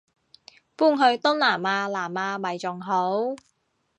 [0.75, 3.35] 搬去東南亞南亞咪仲好